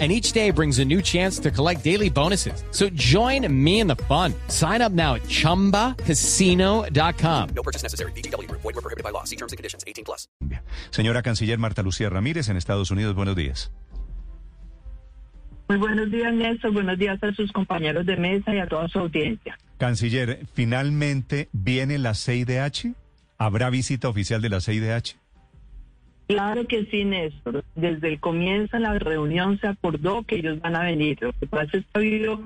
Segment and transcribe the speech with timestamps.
[0.00, 2.64] and each day brings a new chance to collect daily bonuses.
[2.72, 4.34] So join me in the fun.
[4.48, 7.48] Sign up now at ChumbaCasino.com.
[7.54, 8.10] No purchase necessary.
[8.16, 8.50] BGW.
[8.50, 9.22] Void were prohibited by law.
[9.22, 9.84] See terms and conditions.
[9.86, 10.26] 18 plus.
[10.90, 13.70] Señora Canciller Marta Lucía Ramírez en Estados Unidos, buenos días.
[15.68, 16.72] Muy buenos días, Néstor.
[16.72, 19.56] Buenos días a sus compañeros de mesa y a toda su audiencia.
[19.78, 22.94] Canciller, ¿finalmente viene la CIDH?
[23.38, 25.16] ¿Habrá visita oficial de la CIDH?
[26.26, 27.64] Claro que sí, Néstor.
[27.74, 31.18] Desde el comienzo de la reunión se acordó que ellos van a venir.
[31.20, 32.40] Lo que pasa es que ha habido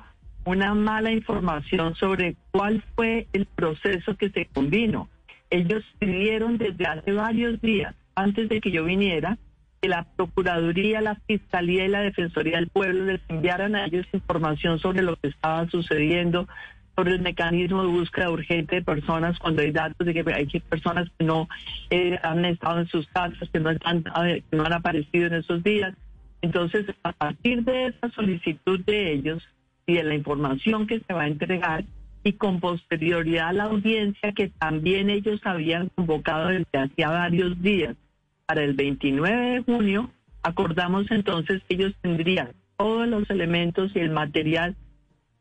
[0.44, 5.08] una mala información sobre cuál fue el proceso que se combinó.
[5.50, 9.38] Ellos pidieron desde hace varios días, antes de que yo viniera,
[9.80, 14.78] que la Procuraduría, la Fiscalía y la Defensoría del Pueblo les enviaran a ellos información
[14.78, 16.48] sobre lo que estaba sucediendo,
[16.98, 21.08] sobre el mecanismo de búsqueda urgente de personas cuando hay datos de que hay personas
[21.16, 21.48] que no
[21.90, 25.62] eh, han estado en sus casas, que no, están, que no han aparecido en esos
[25.62, 25.94] días.
[26.42, 29.46] Entonces, a partir de esa solicitud de ellos
[29.86, 31.84] y de la información que se va a entregar,
[32.24, 37.94] y con posterioridad a la audiencia que también ellos habían convocado desde hacía varios días
[38.46, 40.10] para el 29 de junio,
[40.42, 44.74] acordamos entonces que ellos tendrían todos los elementos y el material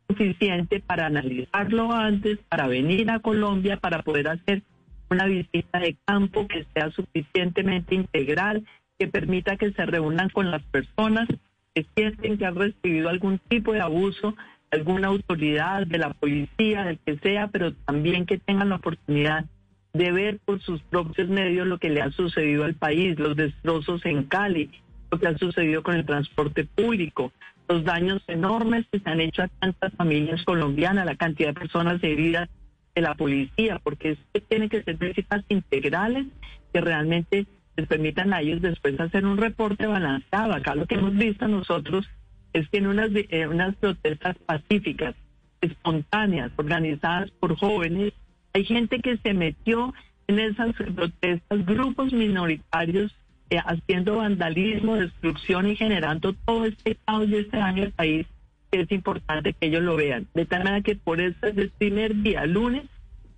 [0.08, 4.64] suficiente para analizarlo antes, para venir a Colombia, para poder hacer
[5.10, 8.66] una visita de campo que sea suficientemente integral,
[8.98, 11.28] que permita que se reúnan con las personas
[11.74, 14.36] que sienten que han recibido algún tipo de abuso,
[14.72, 19.46] alguna autoridad de la policía, del que sea, pero también que tengan la oportunidad
[19.94, 24.06] de ver por sus propios medios lo que le ha sucedido al país, los destrozos
[24.06, 24.72] en Cali,
[25.12, 27.32] lo que ha sucedido con el transporte público,
[27.68, 32.02] los daños enormes que se han hecho a tantas familias colombianas, la cantidad de personas
[32.04, 32.50] heridas
[32.96, 36.26] de la policía, porque es tiene que ser visitas integrales
[36.74, 37.46] que realmente
[37.76, 40.54] les permitan a ellos después hacer un reporte balanceado.
[40.54, 42.08] Acá lo que hemos visto nosotros
[42.54, 45.16] es que en unas, eh, unas protestas pacíficas,
[45.62, 48.14] espontáneas, organizadas por jóvenes,
[48.54, 49.94] hay gente que se metió
[50.28, 53.16] en esas protestas, grupos minoritarios
[53.50, 58.28] eh, haciendo vandalismo, destrucción y generando todo este caos y este daño al país,
[58.72, 60.28] que es importante que ellos lo vean.
[60.34, 62.84] De tal manera que por eso el primer día, lunes,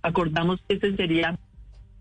[0.02, 1.38] acordamos que ese sería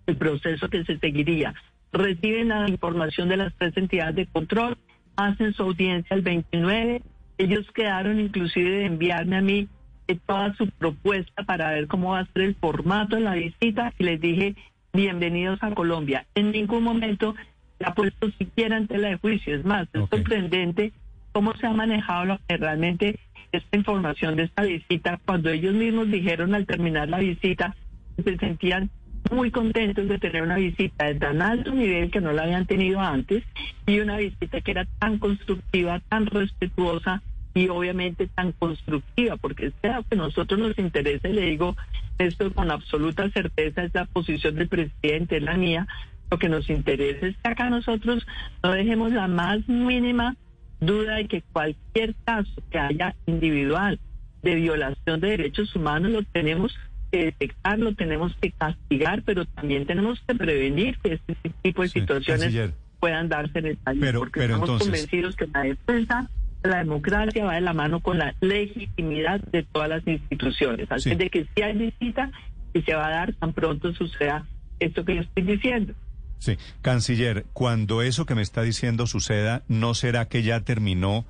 [0.08, 1.53] el proceso que se seguiría.
[1.92, 4.78] Reciben la información de las tres entidades de control,
[5.16, 7.02] hacen su audiencia el 29,
[7.38, 9.68] ellos quedaron inclusive de enviarme a mí
[10.08, 13.94] eh, toda su propuesta para ver cómo va a ser el formato de la visita
[13.98, 14.56] y les dije,
[14.94, 16.25] bienvenidos a Colombia.
[16.36, 17.36] En ningún momento
[17.84, 19.56] ha puesto siquiera en tela de juicio.
[19.56, 20.91] Es más, es sorprendente
[21.31, 23.19] cómo se ha manejado lo que realmente
[23.51, 27.75] esta información de esta visita, cuando ellos mismos dijeron al terminar la visita
[28.23, 28.89] se sentían
[29.31, 33.00] muy contentos de tener una visita de tan alto nivel que no la habían tenido
[33.00, 33.44] antes
[33.85, 37.22] y una visita que era tan constructiva, tan respetuosa
[37.53, 41.75] y obviamente tan constructiva, porque sea que a nosotros nos interesa, y le digo
[42.18, 45.88] esto con absoluta certeza, es la posición del presidente, la mía,
[46.31, 48.25] lo que nos interesa es que acá nosotros
[48.63, 50.35] no dejemos la más mínima
[50.79, 54.00] duda de que cualquier caso que haya individual
[54.41, 56.78] de violación de derechos humanos lo tenemos
[57.12, 61.89] que detectar, lo tenemos que castigar, pero también tenemos que prevenir que este tipo de
[61.89, 66.29] situaciones puedan darse en el país, porque estamos convencidos que la defensa
[66.62, 70.91] de la democracia va de la mano con la legitimidad de todas las instituciones.
[70.91, 72.31] Así de que si hay visita
[72.73, 74.45] y se va a dar tan pronto suceda
[74.79, 75.94] esto que yo estoy diciendo.
[76.39, 81.25] Sí, canciller, cuando eso que me está diciendo suceda, ¿no será que ya terminó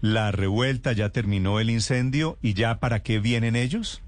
[0.00, 4.02] la revuelta, ya terminó el incendio y ya para qué vienen ellos?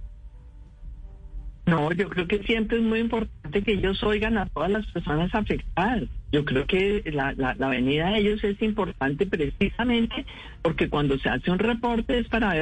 [1.66, 5.34] No, yo creo que siempre es muy importante que ellos oigan a todas las personas
[5.34, 6.04] afectadas.
[6.30, 10.24] Yo creo que la, la, venida de ellos es importante precisamente
[10.62, 12.54] porque cuando se hace un reporte es para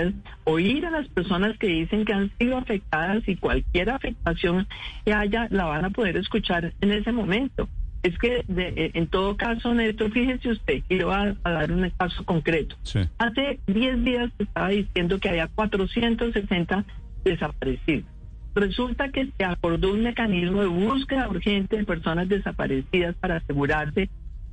[0.44, 4.66] oír a las personas que dicen que han sido afectadas y cualquier afectación
[5.04, 7.68] que haya la van a poder escuchar en ese momento.
[8.04, 11.90] Es que eh, en todo caso, Neto, fíjese usted, y le voy a, dar un
[11.98, 12.76] caso concreto.
[13.16, 16.84] Hace 10 días estaba diciendo que había 460
[17.24, 18.04] desaparecidos.
[18.54, 24.10] Resulta que se acordó un mecanismo de búsqueda urgente de personas desaparecidas para asegurarse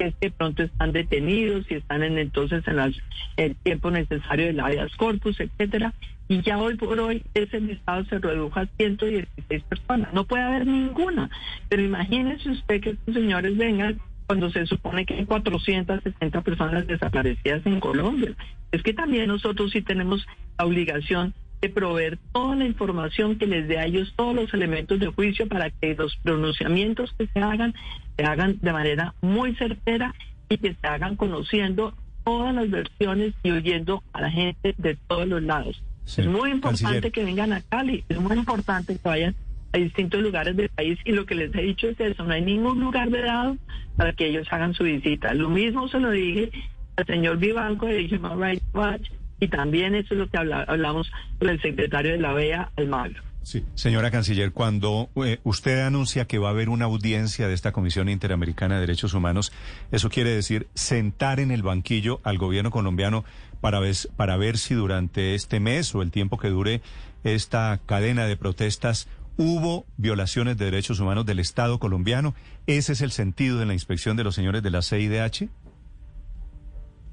[0.08, 2.94] es que pronto están detenidos, si están en entonces en las,
[3.38, 5.94] el tiempo necesario del habeas corpus, etcétera.
[6.28, 10.14] Y ya hoy por hoy ese listado se redujo a 116 personas.
[10.14, 11.30] No puede haber ninguna.
[11.68, 17.66] Pero imagínese usted que estos señores vengan cuando se supone que hay 460 personas desaparecidas
[17.66, 18.34] en Colombia.
[18.72, 20.26] Es que también nosotros sí tenemos
[20.58, 25.00] la obligación de proveer toda la información que les dé a ellos todos los elementos
[25.00, 27.76] de juicio para que los pronunciamientos que se hagan
[28.18, 30.16] se hagan de manera muy certera
[30.50, 31.94] y que se hagan conociendo
[32.26, 35.82] todas las versiones y oyendo a la gente de todos los lados.
[36.06, 37.12] Sí, es muy importante canciller.
[37.12, 39.36] que vengan a Cali, es muy importante que vayan
[39.72, 42.42] a distintos lugares del país y lo que les he dicho es eso, no hay
[42.42, 43.56] ningún lugar vedado
[43.96, 45.34] para que ellos hagan su visita.
[45.34, 46.52] Lo mismo se lo dije
[46.98, 49.10] al señor Vivanco de Human Rights Watch
[49.42, 53.22] y también eso es lo que habla- hablamos con el secretario de la OEA, Almagro.
[53.44, 53.66] Sí.
[53.74, 58.08] Señora Canciller, cuando eh, usted anuncia que va a haber una audiencia de esta Comisión
[58.08, 59.52] Interamericana de Derechos Humanos,
[59.92, 63.26] eso quiere decir sentar en el banquillo al gobierno colombiano
[63.60, 63.80] para
[64.16, 66.82] para ver si durante este mes o el tiempo que dure
[67.24, 72.36] esta cadena de protestas hubo violaciones de derechos humanos del Estado colombiano.
[72.68, 75.50] ¿Ese es el sentido de la inspección de los señores de la CIDH?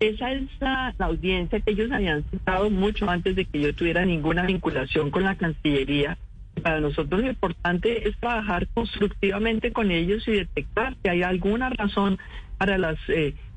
[0.00, 4.44] Esa es la, audiencia que ellos habían citado mucho antes de que yo tuviera ninguna
[4.44, 6.16] vinculación con la Cancillería.
[6.62, 12.18] Para nosotros lo importante es trabajar constructivamente con ellos y detectar si hay alguna razón
[12.58, 12.98] para los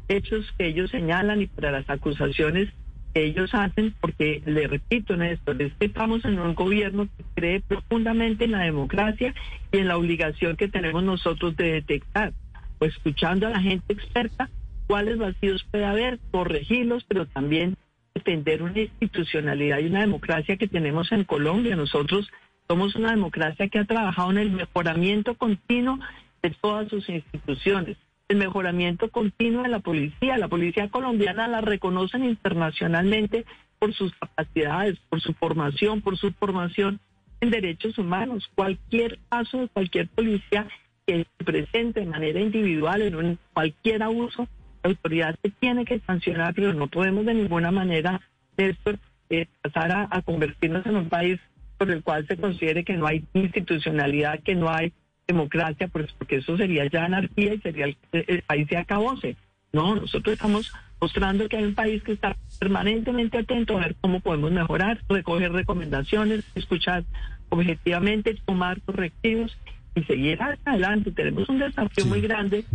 [0.07, 2.69] hechos que ellos señalan y para las acusaciones
[3.13, 7.61] que ellos hacen, porque le repito, Néstor, es que estamos en un gobierno que cree
[7.61, 9.33] profundamente en la democracia
[9.71, 12.33] y en la obligación que tenemos nosotros de detectar,
[12.79, 14.49] o escuchando a la gente experta
[14.91, 17.77] cuáles vacíos puede haber, corregirlos, pero también
[18.13, 21.77] defender una institucionalidad y una democracia que tenemos en Colombia.
[21.77, 22.29] Nosotros
[22.67, 25.97] somos una democracia que ha trabajado en el mejoramiento continuo
[26.43, 27.95] de todas sus instituciones,
[28.27, 30.37] el mejoramiento continuo de la policía.
[30.37, 33.45] La policía colombiana la reconocen internacionalmente
[33.79, 36.99] por sus capacidades, por su formación, por su formación
[37.39, 38.51] en derechos humanos.
[38.55, 40.67] Cualquier paso de cualquier policía
[41.07, 44.49] que se presente de manera individual en un, cualquier abuso
[44.83, 48.21] la autoridad se tiene que sancionar, pero no podemos de ninguna manera,
[48.57, 48.99] Néstor,
[49.29, 51.39] eh, pasar a, a, convertirnos en un país
[51.77, 54.93] por el cual se considere que no hay institucionalidad, que no hay
[55.27, 59.35] democracia, pues porque eso sería ya anarquía y sería el, el país se acabóse.
[59.73, 64.19] No, nosotros estamos mostrando que hay un país que está permanentemente atento a ver cómo
[64.19, 67.03] podemos mejorar, recoger recomendaciones, escuchar
[67.49, 69.57] objetivamente, tomar correctivos
[69.95, 71.11] y seguir adelante.
[71.11, 72.09] Tenemos un desafío sí.
[72.09, 72.65] muy grande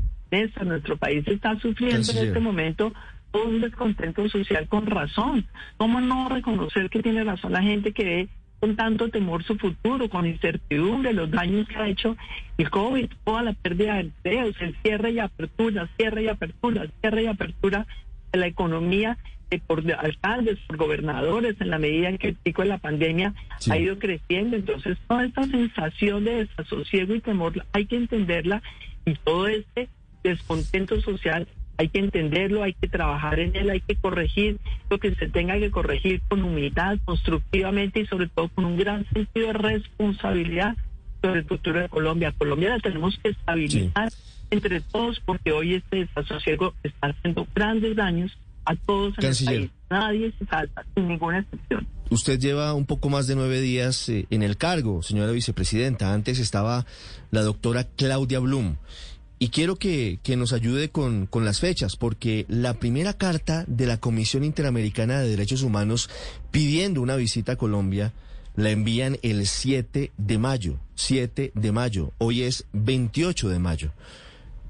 [0.65, 2.93] nuestro país está sufriendo en este momento
[3.33, 5.47] un descontento social con razón.
[5.77, 8.29] ¿Cómo no reconocer que tiene razón la gente que ve
[8.61, 12.17] con tanto temor su futuro, con incertidumbre, los daños que ha hecho
[12.57, 17.25] el COVID, toda la pérdida de empleos, el cierre y apertura, cierre y apertura, cierre
[17.25, 17.87] y apertura
[18.33, 19.19] de la economía
[19.51, 23.35] eh, por alcaldes, por gobernadores, en la medida en que el pico de la pandemia
[23.59, 23.71] sí.
[23.71, 24.57] ha ido creciendo.
[24.57, 28.63] Entonces, toda esta sensación de desasosiego y temor hay que entenderla
[29.05, 29.89] y todo este
[30.29, 31.47] descontento social
[31.79, 34.59] hay que entenderlo, hay que trabajar en él, hay que corregir
[34.89, 39.07] lo que se tenga que corregir con humildad, constructivamente y sobre todo con un gran
[39.13, 40.77] sentido de responsabilidad
[41.23, 42.33] sobre el futuro de Colombia.
[42.37, 44.19] Colombia la tenemos que estabilizar sí.
[44.51, 49.55] entre todos porque hoy este desasosiego está haciendo grandes daños a todos en Canciller.
[49.55, 49.73] el país.
[49.91, 51.87] Nadie se salta, sin ninguna excepción.
[52.09, 56.13] Usted lleva un poco más de nueve días eh, en el cargo, señora vicepresidenta.
[56.13, 56.87] Antes estaba
[57.31, 58.77] la doctora Claudia Blum.
[59.39, 63.87] Y quiero que, que nos ayude con, con, las fechas, porque la primera carta de
[63.87, 66.09] la Comisión Interamericana de Derechos Humanos
[66.51, 68.15] pidiendo una visita a Colombia
[68.57, 70.81] la envían el 7 de mayo.
[70.95, 72.13] 7 de mayo.
[72.19, 73.93] Hoy es 28 de mayo.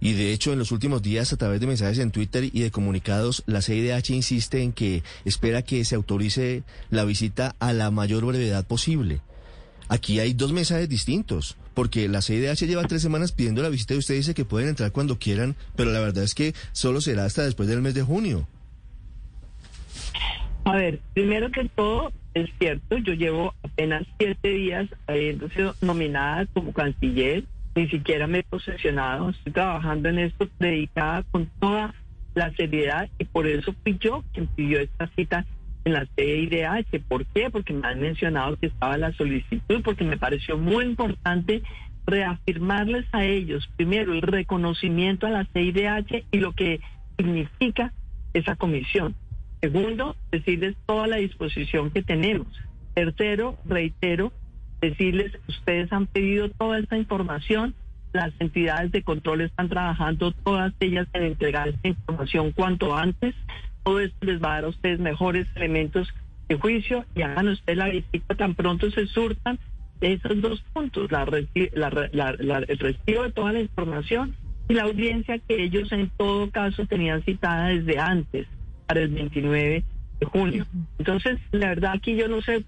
[0.00, 2.70] Y de hecho, en los últimos días, a través de mensajes en Twitter y de
[2.70, 8.24] comunicados, la CIDH insiste en que espera que se autorice la visita a la mayor
[8.26, 9.20] brevedad posible.
[9.88, 13.98] Aquí hay dos mensajes distintos, porque la CIDH lleva tres semanas pidiendo la visita y
[13.98, 17.44] usted dice que pueden entrar cuando quieran, pero la verdad es que solo será hasta
[17.44, 18.48] después del mes de junio.
[20.64, 26.46] A ver, primero que todo, es cierto, yo llevo apenas siete días habiendo sido nominada
[26.46, 27.44] como canciller,
[27.76, 31.94] ni siquiera me he posesionado, estoy trabajando en esto dedicada con toda
[32.34, 35.46] la seriedad y por eso fui yo quien pidió esta cita
[35.86, 37.00] en la CIDH.
[37.08, 37.48] ¿Por qué?
[37.48, 41.62] Porque me han mencionado que estaba la solicitud, porque me pareció muy importante
[42.06, 46.80] reafirmarles a ellos, primero, el reconocimiento a la CIDH y lo que
[47.16, 47.92] significa
[48.34, 49.14] esa comisión.
[49.60, 52.48] Segundo, decirles toda la disposición que tenemos.
[52.94, 54.32] Tercero, reitero,
[54.80, 57.74] decirles, ustedes han pedido toda esta información,
[58.12, 63.34] las entidades de control están trabajando todas ellas en entregar esta información cuanto antes.
[63.86, 66.12] Todo esto les va a dar a ustedes mejores elementos
[66.48, 69.60] de juicio y hagan ustedes la visita tan pronto se surtan
[70.00, 74.34] esos dos puntos, la, el retiro de toda la información
[74.68, 78.48] y la audiencia que ellos en todo caso tenían citada desde antes,
[78.88, 79.84] para el 29
[80.18, 80.66] de junio.
[80.98, 82.64] Entonces, la verdad aquí yo no sé,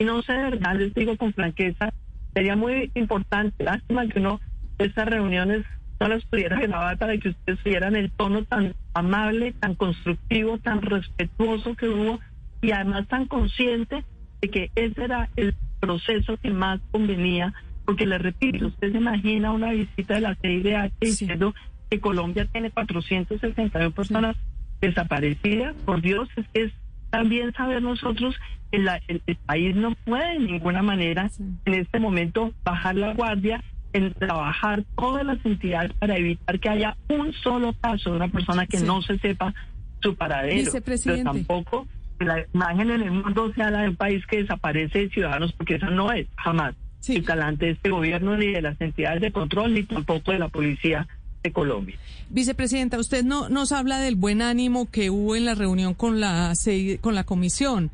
[0.00, 1.94] no sé de verdad, les digo con franqueza,
[2.34, 4.38] sería muy importante, lástima que uno
[4.76, 5.64] estas reuniones
[6.02, 10.82] no las pudiera grabar para que ustedes vieran el tono tan amable, tan constructivo, tan
[10.82, 12.20] respetuoso que hubo
[12.60, 14.04] y además tan consciente
[14.40, 17.52] de que ese era el proceso que más convenía,
[17.84, 21.54] porque le repito, usted se imagina una visita de la CIDH diciendo
[21.90, 24.36] que Colombia tiene 461 personas
[24.80, 26.72] desaparecidas, por Dios, es que es
[27.10, 28.34] también saber nosotros
[28.70, 31.30] que el, país no puede de ninguna manera
[31.66, 33.62] en este momento bajar la guardia
[33.92, 38.66] en trabajar todas las entidades para evitar que haya un solo caso de una persona
[38.66, 39.54] que no se sepa
[40.00, 40.72] su paradero.
[41.04, 41.86] Pero tampoco
[42.18, 45.76] la imagen en el mundo sea la de un país que desaparece de ciudadanos, porque
[45.76, 46.74] eso no es jamás
[47.08, 50.48] el talante de este gobierno ni de las entidades de control, ni tampoco de la
[50.48, 51.06] policía
[51.42, 51.96] de Colombia.
[52.30, 56.52] Vicepresidenta, usted no nos habla del buen ánimo que hubo en la reunión con la
[57.00, 57.90] con la comisión.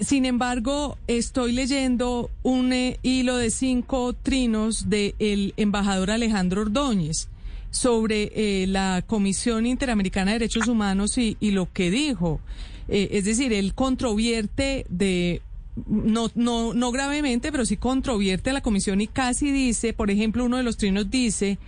[0.00, 7.28] Sin embargo, estoy leyendo un eh, hilo de cinco trinos del embajador Alejandro Ordóñez
[7.70, 12.40] sobre eh, la Comisión Interamericana de Derechos Humanos y, lo que dijo.
[12.88, 15.42] Eh, es decir, él controvierte de
[15.86, 20.44] no, no, no gravemente, pero sí controvierte a la comisión y casi dice, por ejemplo,
[20.44, 21.58] uno de los trinos dice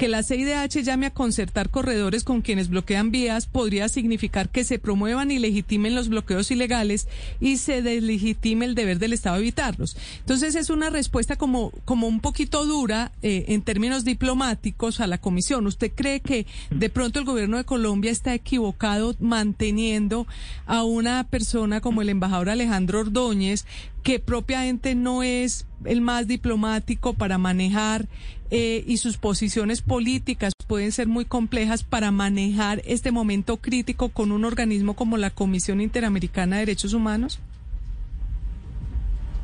[0.00, 4.78] que la CIDH llame a concertar corredores con quienes bloquean vías podría significar que se
[4.78, 7.06] promuevan y legitimen los bloqueos ilegales
[7.38, 9.98] y se deslegitime el deber del Estado evitarlos.
[10.20, 15.18] Entonces es una respuesta como, como un poquito dura eh, en términos diplomáticos a la
[15.18, 15.66] comisión.
[15.66, 20.26] ¿Usted cree que de pronto el gobierno de Colombia está equivocado manteniendo
[20.66, 23.59] a una persona como el embajador Alejandro Ordóñez
[24.02, 28.06] que propiamente no es el más diplomático para manejar
[28.50, 34.32] eh, y sus posiciones políticas pueden ser muy complejas para manejar este momento crítico con
[34.32, 37.40] un organismo como la Comisión Interamericana de Derechos Humanos?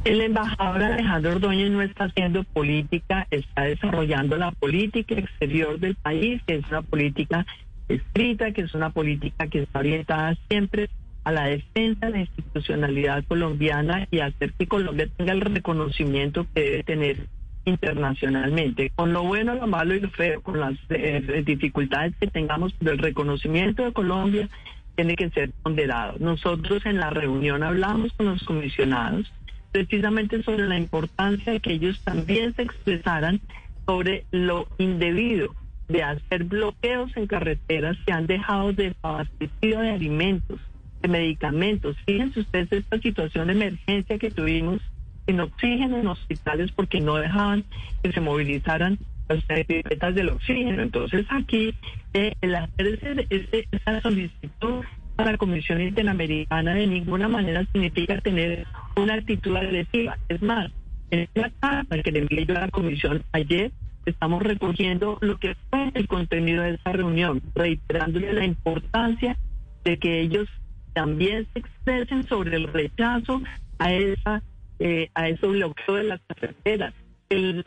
[0.04, 6.40] El embajador Alejandro Ordóñez no está haciendo política, está desarrollando la política exterior del país,
[6.46, 7.44] que es una política
[7.88, 10.88] escrita, que es una política que está orientada siempre
[11.26, 16.60] a la defensa de la institucionalidad colombiana y hacer que Colombia tenga el reconocimiento que
[16.60, 17.16] debe tener
[17.64, 22.74] internacionalmente, con lo bueno, lo malo y lo feo, con las eh, dificultades que tengamos,
[22.78, 24.48] pero el reconocimiento de Colombia
[24.94, 26.14] tiene que ser ponderado.
[26.20, 29.26] Nosotros en la reunión hablamos con los comisionados
[29.72, 33.40] precisamente sobre la importancia de que ellos también se expresaran
[33.84, 35.56] sobre lo indebido
[35.88, 40.60] de hacer bloqueos en carreteras que han dejado desabastecido de alimentos,
[41.08, 41.96] medicamentos.
[42.06, 44.80] Fíjense ustedes esta situación de emergencia que tuvimos
[45.26, 47.64] en oxígeno en hospitales porque no dejaban
[48.02, 48.98] que se movilizaran
[49.28, 50.82] las pipetas del oxígeno.
[50.82, 51.74] Entonces aquí
[52.14, 54.84] eh, el hacer esa solicitud
[55.16, 60.18] a la Comisión Interamericana de ninguna manera significa tener una actitud agresiva.
[60.28, 60.70] Es más,
[61.10, 63.72] en la carta que le envié yo a la Comisión ayer,
[64.04, 69.36] estamos recogiendo lo que fue el contenido de esa reunión, reiterándole la importancia
[69.84, 70.48] de que ellos
[70.96, 73.42] también se expresen sobre el rechazo
[73.78, 74.42] a esa
[74.78, 76.94] eh, a ese bloqueo de las carreteras,
[77.28, 77.62] el,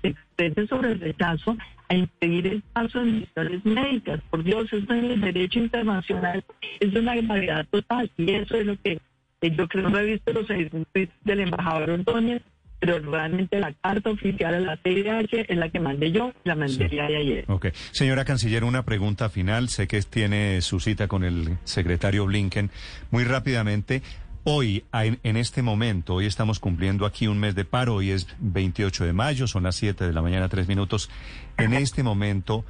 [0.00, 1.56] se expresen sobre el rechazo
[1.90, 4.20] a impedir el paso de misiones médicas.
[4.30, 6.42] Por Dios, eso en el derecho internacional
[6.80, 9.00] es una gravedad total y eso es lo que
[9.42, 12.42] eh, yo creo no he visto los del embajador Ordóñez,
[12.82, 16.88] pero realmente la carta oficial a la CIDH es la que mandé yo, la mandé
[16.88, 17.44] de ayer.
[17.46, 17.68] Ok.
[17.92, 19.68] Señora Canciller, una pregunta final.
[19.68, 22.70] Sé que tiene su cita con el secretario Blinken.
[23.12, 24.02] Muy rápidamente,
[24.44, 29.04] Hoy, en este momento, hoy estamos cumpliendo aquí un mes de paro, hoy es 28
[29.04, 31.10] de mayo, son las 7 de la mañana, tres minutos.
[31.58, 32.64] En este momento,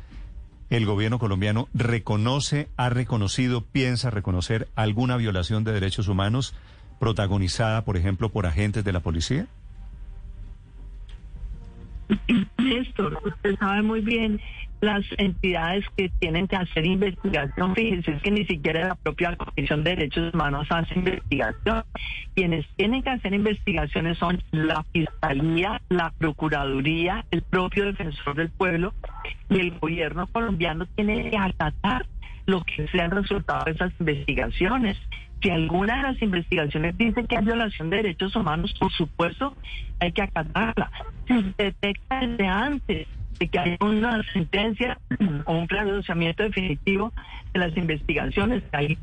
[0.68, 6.54] el gobierno colombiano reconoce, ha reconocido, piensa reconocer alguna violación de derechos humanos
[7.00, 9.46] protagonizada, por ejemplo, por agentes de la policía.
[12.58, 14.40] Néstor, usted sabe muy bien
[14.82, 19.84] las entidades que tienen que hacer investigación, fíjense, es que ni siquiera la propia Comisión
[19.84, 21.84] de Derechos Humanos hace investigación.
[22.34, 28.92] Quienes tienen que hacer investigaciones son la Fiscalía, la Procuraduría, el propio Defensor del Pueblo
[29.48, 32.06] y el gobierno colombiano tiene que acatar
[32.46, 34.98] lo que sea el resultado de esas investigaciones.
[35.42, 39.56] Si alguna de las investigaciones dice que hay violación de derechos humanos, por supuesto,
[39.98, 40.90] hay que acatarla.
[41.26, 43.08] Si se detecta desde antes
[43.38, 44.98] de que haya una sentencia
[45.46, 47.12] o un pronunciamiento definitivo
[47.52, 48.62] de las investigaciones.
[48.72, 48.96] Hay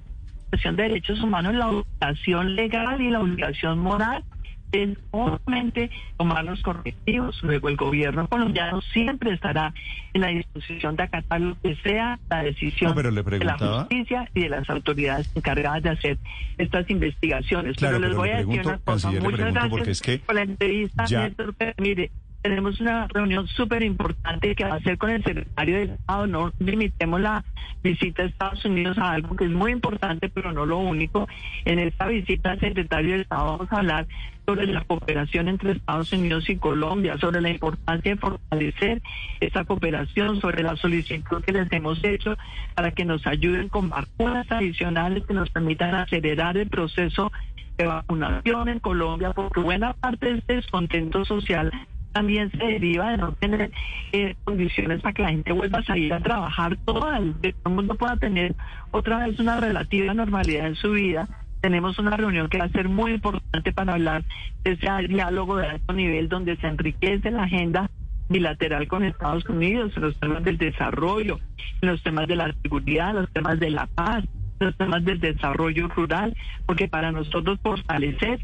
[0.50, 4.24] cuestión de derechos humanos, la obligación legal y la obligación moral
[4.72, 7.40] es obviamente tomar los correctivos.
[7.44, 9.74] Luego el gobierno colombiano siempre estará
[10.14, 13.58] en la disposición de acatar lo que sea la decisión No, pero le de la
[13.58, 16.18] justicia y de las autoridades encargadas de hacer
[16.58, 17.78] estas investigaciones.
[17.78, 19.12] Claro, pero les voy a decir una cosa.
[19.12, 23.84] Muchas gracias porque es que por la entrevista, ya- Néstor, mire, tenemos una reunión súper
[23.84, 26.28] importante que va a ser con el secretario de Estado.
[26.28, 27.44] No limitemos la
[27.84, 31.28] visita a Estados Unidos a algo que es muy importante, pero no lo único.
[31.66, 34.08] En esta visita al secretario de Estado vamos a hablar
[34.46, 39.02] sobre la cooperación entre Estados Unidos y Colombia, sobre la importancia de fortalecer
[39.40, 42.36] esta cooperación, sobre la solicitud que les hemos hecho
[42.74, 47.32] para que nos ayuden con vacunas adicionales que nos permitan acelerar el proceso
[47.78, 51.72] de vacunación en Colombia, porque buena parte de este descontento social
[52.12, 53.72] también se deriva de no tener
[54.12, 57.36] eh, condiciones para que la gente vuelva a salir a trabajar todo el
[57.66, 58.56] mundo pueda tener
[58.92, 61.28] otra vez una relativa normalidad en su vida.
[61.62, 64.24] Tenemos una reunión que va a ser muy importante para hablar
[64.64, 67.90] de ese diálogo de alto nivel donde se enriquece la agenda
[68.30, 71.40] bilateral con Estados Unidos en los temas del desarrollo,
[71.82, 74.24] en los temas de la seguridad, los temas de la paz,
[74.60, 76.36] los temas del desarrollo rural,
[76.66, 78.40] porque para nosotros fortalecer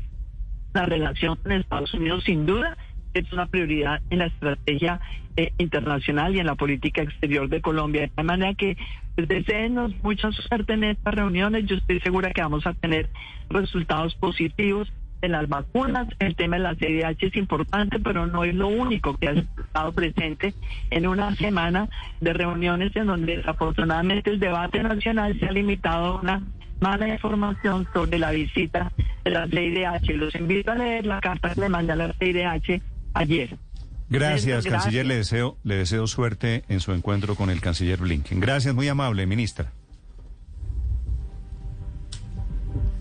[0.74, 2.78] la relación con Estados Unidos sin duda
[3.20, 5.00] es una prioridad en la estrategia
[5.38, 8.10] eh, internacional y en la política exterior de Colombia.
[8.16, 8.78] De manera que
[9.16, 11.66] pues, deseenos mucha suerte en estas reuniones.
[11.66, 13.10] Yo estoy segura que vamos a tener
[13.50, 14.92] resultados positivos
[15.22, 16.08] en las vacunas.
[16.20, 19.92] El tema de la CIDH es importante, pero no es lo único que ha estado
[19.94, 20.54] presente
[20.90, 21.90] en una semana
[22.22, 26.44] de reuniones en donde desafortunadamente el debate nacional se ha limitado a una
[26.80, 28.92] mala información sobre la visita
[29.24, 30.16] de la CIDH.
[30.16, 32.82] Los invito a leer la carta que le mandé a la CIDH
[33.16, 33.58] ayer.
[34.10, 35.06] Gracias, canciller.
[35.06, 38.40] Le deseo, le deseo suerte en su encuentro con el canciller Blinken.
[38.40, 39.72] Gracias, muy amable, ministra.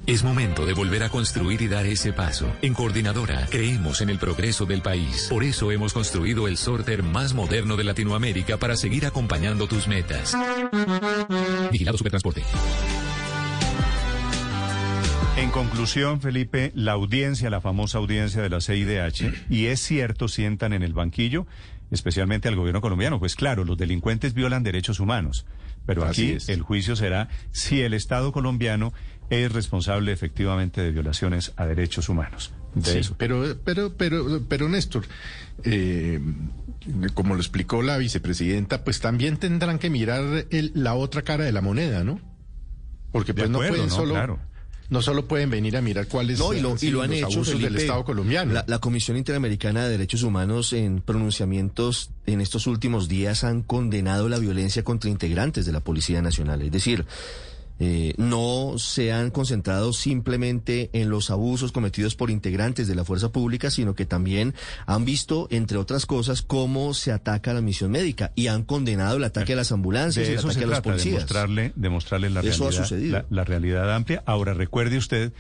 [0.07, 2.55] Es momento de volver a construir y dar ese paso.
[2.61, 5.29] En Coordinadora creemos en el progreso del país.
[5.31, 10.37] Por eso hemos construido el sorter más moderno de Latinoamérica para seguir acompañando tus metas.
[11.73, 12.43] Vigilado Supertransporte.
[15.37, 20.73] En conclusión, Felipe, la audiencia, la famosa audiencia de la CIDH, y es cierto, sientan
[20.73, 21.47] en el banquillo,
[21.91, 23.19] especialmente al gobierno colombiano.
[23.19, 25.45] Pues claro, los delincuentes violan derechos humanos,
[25.87, 26.49] pero Así aquí es.
[26.49, 28.93] el juicio será si el Estado colombiano
[29.29, 32.53] es responsable efectivamente de violaciones a derechos humanos.
[32.77, 33.17] De Sí, eso.
[33.19, 35.05] pero, pero, pero, pero Néstor,
[35.65, 36.21] eh,
[37.15, 41.53] como lo explicó la vicepresidenta, pues también tendrán que mirar el- la otra cara de
[41.53, 42.21] la moneda, ¿no?
[43.11, 44.39] Porque pues no pueden no, solo, claro.
[44.91, 47.11] No solo pueden venir a mirar cuáles No, y lo, han y sido lo han
[47.11, 47.77] los hecho, abusos del.
[47.77, 48.53] Estado colombiano.
[48.53, 54.29] La, la Comisión Interamericana de Derechos Humanos en pronunciamientos en estos últimos días han condenado
[54.29, 56.63] la violencia contra integrantes de la Policía Nacional.
[56.63, 57.05] Es decir,
[57.81, 63.33] eh, no se han concentrado simplemente en los abusos cometidos por integrantes de la fuerza
[63.33, 64.55] pública, sino que también
[64.87, 69.17] han visto, entre otras cosas, cómo se ataca a la misión médica y han condenado
[69.17, 71.15] el ataque a las ambulancias De el ataque se a los policías.
[71.23, 73.19] mostrarle, de mostrarle la, Eso ha sucedido.
[73.19, 74.23] la, la realidad amplia.
[74.27, 75.33] Ahora, recuerde usted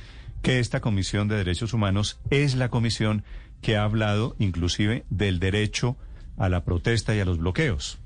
[0.43, 3.25] que esta Comisión de Derechos Humanos es la comisión
[3.63, 5.97] que ha hablado inclusive del derecho
[6.37, 7.99] a la protesta y a los bloqueos.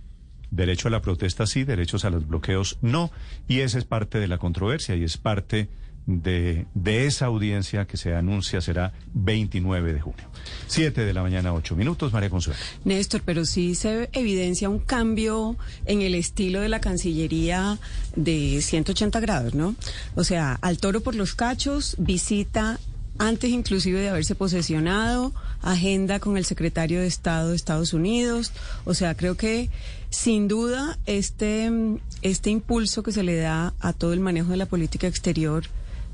[0.51, 3.11] Derecho a la protesta sí, derechos a los bloqueos no.
[3.47, 5.69] Y esa es parte de la controversia y es parte
[6.09, 10.25] de, de esa audiencia que se anuncia será 29 de junio.
[10.67, 12.59] Siete de la mañana, ocho minutos, María Consuelo.
[12.85, 17.79] Néstor, pero sí se evidencia un cambio en el estilo de la Cancillería
[18.17, 19.75] de 180 grados, ¿no?
[20.15, 22.81] O sea, al toro por los cachos, visita
[23.19, 28.53] antes inclusive de haberse posesionado, agenda con el secretario de Estado de Estados Unidos.
[28.85, 29.71] O sea, creo que
[30.11, 31.71] sin duda este,
[32.23, 35.65] este impulso que se le da a todo el manejo de la política exterior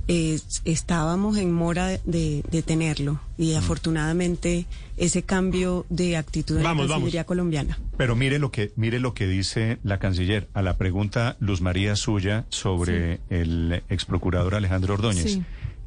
[0.06, 4.66] eh, estábamos en mora de, de tenerlo y afortunadamente
[4.98, 7.04] ese cambio de actitud en Vamos, la vamos.
[7.04, 7.78] Cancillería colombiana.
[7.96, 11.96] Pero mire lo que mire lo que dice la canciller a la pregunta Luz María
[11.96, 15.32] suya sobre el ex procurador Alejandro Ordóñez.
[15.32, 15.42] Sí.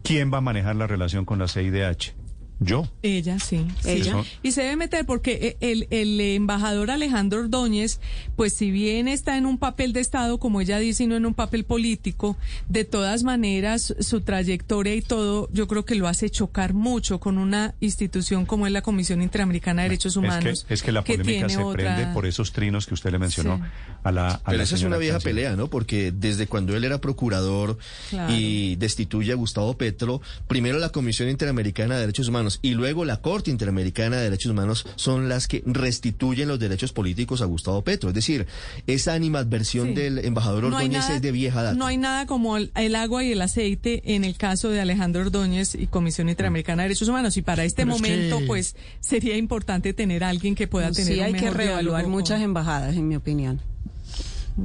[0.07, 2.16] ¿Quién va a manejar la relación con la CIDH?
[2.59, 2.87] Yo.
[3.03, 3.65] Ella, sí.
[3.83, 3.89] sí.
[3.89, 4.23] Ella.
[4.41, 7.99] Y se debe meter porque eh, el, el embajador Alejandro Ordóñez,
[8.35, 11.25] pues si bien está en un papel de Estado, como ella dice, y no en
[11.27, 12.35] un papel político,
[12.67, 17.37] de todas maneras su trayectoria y todo, yo creo que lo hace chocar mucho con
[17.37, 20.45] una institución como es la Comisión Interamericana de Derechos Humanos.
[20.59, 23.11] Es que, es que la polémica tiene se otra- prende por esos trinos que usted
[23.11, 23.63] le mencionó Sí.
[24.03, 25.35] a la a Pero la esa es una vieja canciller.
[25.35, 25.67] pelea, ¿no?
[25.69, 27.77] Porque desde cuando él era procurador
[28.09, 28.33] Claro.
[28.33, 33.05] y destituye a Gustavo Petro, primero la Comisión Interamericana de Derechos Humanos Humanos y luego
[33.05, 37.83] la Corte Interamericana de Derechos Humanos son las que restituyen los derechos políticos a Gustavo
[37.83, 38.09] Petro.
[38.09, 38.47] Es decir,
[38.87, 39.93] esa animadversión Sí.
[39.95, 41.75] del embajador No hay Ordóñez nada- es de vieja data.
[41.77, 45.21] No hay nada como el, el agua y el aceite en el caso de Alejandro
[45.21, 47.35] Ordóñez y Comisión Interamericana de Derechos Humanos.
[47.37, 50.91] Y para este Pero es momento, que- pues, sería importante tener a alguien que pueda
[50.91, 53.61] tener Sí, un hay que reevaluar diálogo muchas embajadas, en mi opinión.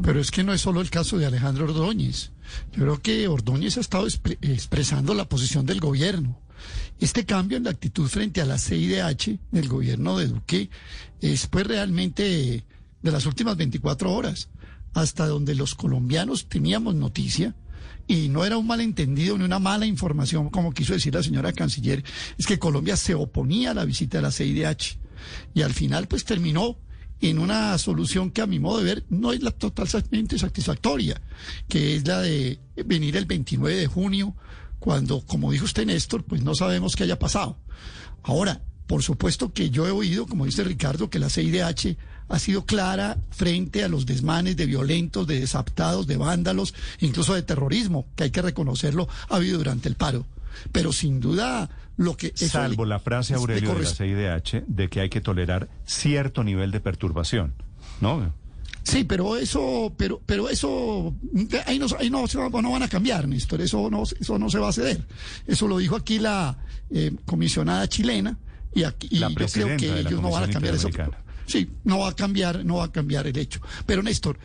[0.02, 2.30] Pero es que no es solo el caso de Alejandro Ordóñez.
[2.72, 6.38] Yo creo que Ordóñez ha estado expre- expresando la posición del gobierno.
[7.00, 10.70] Este cambio en la actitud frente a la CIDH del gobierno de Duque
[11.20, 12.64] es pues realmente
[13.02, 14.48] de las últimas 24 horas,
[14.94, 17.54] hasta donde los colombianos teníamos noticia
[18.06, 22.04] y no era un malentendido ni una mala información, como quiso decir la señora canciller,
[22.38, 24.98] es que Colombia se oponía a la visita de la CIDH
[25.54, 26.76] y al final pues terminó
[27.20, 31.20] en una solución que a mi modo de ver no es la totalmente satisfactoria,
[31.68, 34.34] que es la de venir el 29 de junio,
[34.82, 37.56] cuando, como dijo usted Néstor, pues no sabemos qué haya pasado.
[38.24, 41.96] Ahora, por supuesto que yo he oído, como dice Ricardo, que la CIDH
[42.28, 47.42] ha sido clara frente a los desmanes de violentos, de desaptados, de vándalos, incluso de
[47.42, 50.26] terrorismo, que hay que reconocerlo, ha habido durante el paro.
[50.72, 52.32] Pero sin duda lo que...
[52.34, 56.80] Salvo la frase, Aurelio, de la CIDH, de que hay que tolerar cierto nivel de
[56.80, 57.54] perturbación,
[58.00, 58.32] ¿no?
[58.84, 61.14] Sí, pero eso, pero, pero eso,
[61.66, 64.68] ahí no, ahí no, no van a cambiar, Néstor, eso no, eso no se va
[64.68, 65.06] a ceder.
[65.46, 66.58] Eso lo dijo aquí la
[66.90, 68.38] eh, comisionada chilena
[68.74, 70.88] y, aquí, y yo creo que ellos no van a cambiar eso.
[71.46, 73.60] Sí, no va a cambiar, no va a cambiar el hecho.
[73.86, 74.38] Pero Néstor,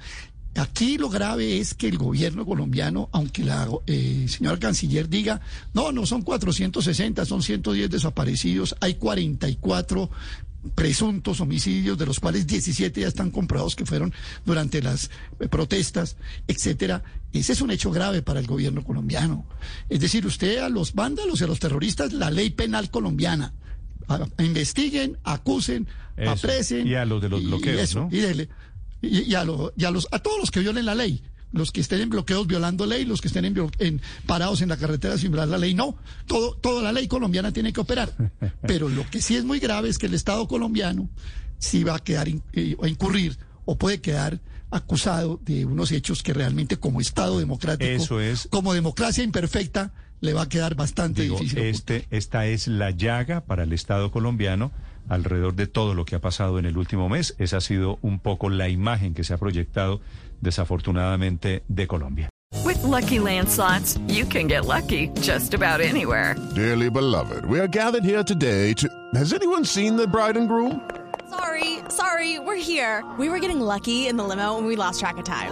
[0.56, 5.42] aquí lo grave es que el gobierno colombiano, aunque la eh, señora canciller diga,
[5.74, 10.10] no, no son 460, son 110 desaparecidos, hay 44
[10.76, 14.14] presuntos homicidios, de los cuales 17 ya están comprobados que fueron
[14.46, 16.18] durante las eh, protestas,
[16.48, 17.04] etcétera.
[17.34, 19.46] Ese es un hecho grave para el gobierno colombiano.
[19.90, 23.54] Es decir, usted a los vándalos y a los terroristas, la ley penal colombiana,
[24.08, 26.32] a- a- investiguen, acusen, Eso.
[26.32, 26.88] apresen.
[26.88, 28.10] Y a los de los y- y bloqueos, eso, ¿no?
[28.12, 28.50] y dele.
[29.02, 31.22] Y, y a, lo- y a los, a todos los que violen la ley.
[31.52, 35.18] Los que estén en bloqueos violando ley, los que estén en, parados en la carretera
[35.18, 35.96] sin violar la ley, no.
[36.26, 38.12] Todo, toda la ley colombiana tiene que operar.
[38.68, 41.10] Pero lo que sí es muy grave es que el Estado colombiano
[41.58, 46.34] sí va a quedar eh, a incurrir o puede quedar acusado de unos hechos que
[46.34, 48.48] realmente como Estado democrático, Eso es.
[48.52, 51.60] como democracia imperfecta, le va a quedar bastante Digo, difícil.
[51.60, 54.72] este, esta es la llaga para el Estado colombiano
[55.10, 57.36] alrededor de todo lo que ha pasado en el último mes.
[57.38, 60.02] Esa ha sido un poco la imagen que se ha proyectado
[60.42, 62.30] desafortunadamente de Colombia.
[62.66, 66.36] With Lucky Land slots, you can get lucky just about anywhere.
[66.56, 68.88] Dearly beloved, we are gathered here today to.
[69.16, 70.82] Has anyone seen the bride and groom?
[71.30, 73.04] Sorry, sorry, we're here.
[73.20, 75.52] We were getting lucky in the limo and we lost track of time.